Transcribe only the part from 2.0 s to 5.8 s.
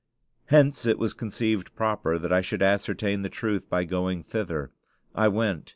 that I should ascertain the truth by going thither. I went.